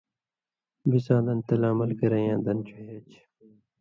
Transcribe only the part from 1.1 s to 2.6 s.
دَن تل عمل کرَیں یاں دَن